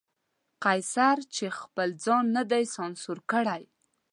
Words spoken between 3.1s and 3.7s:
کړی.